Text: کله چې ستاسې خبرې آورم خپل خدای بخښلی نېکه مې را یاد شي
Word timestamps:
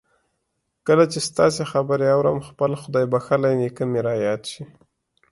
کله 0.87 1.03
چې 1.11 1.19
ستاسې 1.29 1.63
خبرې 1.71 2.05
آورم 2.15 2.37
خپل 2.49 2.71
خدای 2.81 3.05
بخښلی 3.13 3.53
نېکه 3.59 3.83
مې 3.91 3.99
را 4.07 4.13
یاد 4.25 4.41
شي 4.51 4.63